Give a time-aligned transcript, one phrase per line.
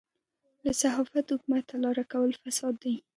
[0.65, 2.95] له صحافته حکومت ته لاره کول فساد دی.